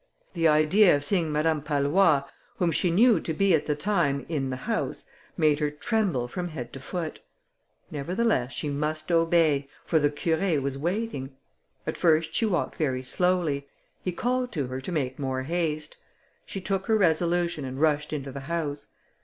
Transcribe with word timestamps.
The 0.33 0.47
idea 0.47 0.95
of 0.95 1.05
seeing 1.05 1.31
Madame 1.31 1.61
Pallois, 1.61 2.23
whom 2.57 2.71
she 2.71 2.89
knew 2.89 3.19
to 3.19 3.35
be 3.35 3.53
at 3.53 3.67
the 3.67 3.75
time 3.75 4.25
in 4.27 4.49
the 4.49 4.55
house, 4.65 5.05
made 5.37 5.59
her 5.59 5.69
tremble 5.69 6.27
from 6.27 6.47
head 6.47 6.73
to 6.73 6.79
foot. 6.79 7.19
Nevertheless, 7.91 8.51
she 8.51 8.67
must 8.67 9.11
obey, 9.11 9.67
for 9.85 9.99
the 9.99 10.09
Curé 10.09 10.59
was 10.59 10.75
waiting. 10.75 11.37
At 11.85 11.97
first 11.97 12.33
she 12.33 12.47
walked 12.47 12.77
very 12.77 13.03
slowly; 13.03 13.67
he 14.03 14.11
called 14.11 14.51
to 14.53 14.65
her 14.65 14.81
to 14.81 14.91
make 14.91 15.19
more 15.19 15.43
haste: 15.43 15.97
she 16.47 16.59
took 16.59 16.87
her 16.87 16.97
resolution 16.97 17.63
and 17.63 17.79
rushed 17.79 18.11
into 18.11 18.31
the 18.31 18.39
house. 18.49 18.87